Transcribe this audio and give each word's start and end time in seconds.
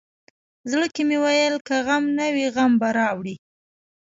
زړه 0.71 0.87
کې 0.93 1.01
مې 1.07 1.17
ویل 1.23 1.55
که 1.67 1.75
غم 1.85 2.03
نه 2.17 2.27
وي 2.33 2.45
غم 2.55 2.71
به 2.81 2.89
راوړي. 2.97 3.35